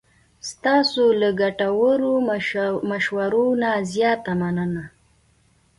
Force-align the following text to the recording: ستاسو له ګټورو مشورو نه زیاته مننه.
ستاسو 0.49 1.03
له 1.21 1.29
ګټورو 1.41 2.13
مشورو 2.89 3.47
نه 3.61 3.71
زیاته 3.93 4.33
مننه. 4.41 4.85